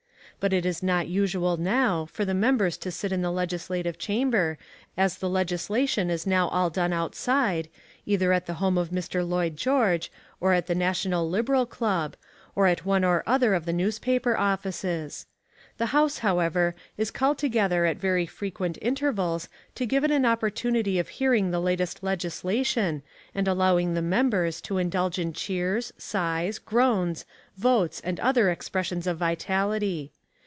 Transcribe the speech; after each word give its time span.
But 0.39 0.53
it 0.53 0.65
is 0.65 0.81
not 0.81 1.07
usual 1.07 1.55
now 1.57 2.07
for 2.07 2.25
the 2.25 2.33
members 2.33 2.75
to 2.77 2.89
sit 2.89 3.11
in 3.11 3.21
the 3.21 3.29
legislative 3.31 3.99
chamber 3.99 4.57
as 4.97 5.19
the 5.19 5.29
legislation 5.29 6.09
is 6.09 6.25
now 6.25 6.47
all 6.47 6.71
done 6.71 6.91
outside, 6.91 7.69
either 8.07 8.33
at 8.33 8.47
the 8.47 8.55
home 8.55 8.75
of 8.75 8.89
Mr. 8.89 9.23
Lloyd 9.27 9.55
George, 9.55 10.11
or 10.39 10.53
at 10.53 10.65
the 10.65 10.73
National 10.73 11.29
Liberal 11.29 11.67
Club, 11.67 12.15
or 12.55 12.65
at 12.65 12.83
one 12.83 13.03
or 13.03 13.21
other 13.27 13.53
of 13.53 13.65
the 13.67 13.73
newspaper 13.73 14.35
offices. 14.35 15.27
The 15.77 15.85
House, 15.93 16.17
however, 16.25 16.73
is 16.97 17.11
called 17.11 17.37
together 17.37 17.85
at 17.85 17.97
very 17.99 18.25
frequent 18.25 18.79
intervals 18.81 19.47
to 19.75 19.85
give 19.85 20.03
it 20.03 20.09
an 20.09 20.25
opportunity 20.25 20.97
of 20.97 21.09
hearing 21.09 21.51
the 21.51 21.61
latest 21.61 22.01
legislation 22.01 23.03
and 23.35 23.47
allowing 23.47 23.93
the 23.93 24.01
members 24.01 24.59
to 24.61 24.79
indulge 24.79 25.19
in 25.19 25.33
cheers, 25.33 25.93
sighs, 25.99 26.57
groans, 26.57 27.25
votes 27.57 27.99
and 28.03 28.19
other 28.19 28.49
expressions 28.49 29.05
of 29.05 29.19
vitality. 29.19 30.11